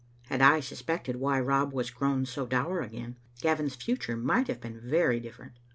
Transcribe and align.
Had 0.29 0.41
I 0.41 0.61
suspected 0.61 1.17
why 1.17 1.39
Rob 1.39 1.73
was 1.73 1.91
grown 1.91 2.25
so 2.25 2.47
dour 2.47 2.79
again, 2.81 3.17
Gavin's 3.39 3.75
future 3.75 4.17
might 4.17 4.47
have 4.47 4.59
been 4.59 4.79
very 4.83 5.19
different. 5.19 5.59